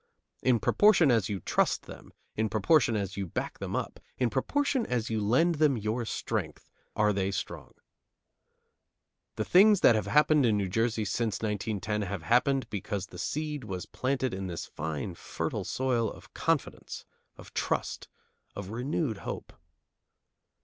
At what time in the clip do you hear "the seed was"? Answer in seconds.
13.05-13.85